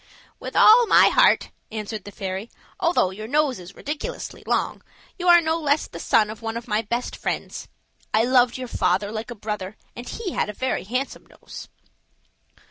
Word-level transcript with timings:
"With 0.39 0.55
all 0.55 0.87
my 0.87 1.09
heart," 1.09 1.51
answered 1.71 2.05
the 2.05 2.11
fairy. 2.11 2.49
"Although 2.79 3.11
your 3.11 3.27
nose 3.27 3.59
is 3.59 3.75
ridiculously 3.75 4.41
long, 4.47 4.81
you 5.19 5.27
are 5.27 5.41
no 5.41 5.59
less 5.61 5.85
the 5.87 5.99
son 5.99 6.31
of 6.31 6.41
one 6.41 6.57
of 6.57 6.67
my 6.67 6.81
best 6.81 7.15
friends. 7.15 7.67
I 8.11 8.23
loved 8.23 8.57
your 8.57 8.67
father 8.67 9.11
like 9.11 9.29
a 9.29 9.35
brother; 9.35 9.77
he 9.95 10.31
had 10.31 10.49
a 10.49 10.53
very 10.53 10.85
handsome 10.85 11.27
nose." 11.27 11.69